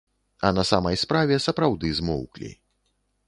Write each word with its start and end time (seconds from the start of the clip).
А 0.47 0.49
на 0.59 0.63
самай 0.69 0.97
справе, 1.01 1.37
сапраўды 1.47 1.93
змоўклі. 1.99 2.51